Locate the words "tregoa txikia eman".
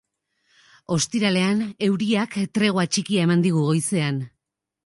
2.59-3.47